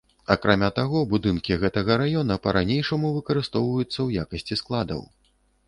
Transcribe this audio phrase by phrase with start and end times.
[0.35, 5.09] Акрамя таго, будынкі гэтага раёна па-ранейшаму выкарыстоўваюцца ў якасці складаў.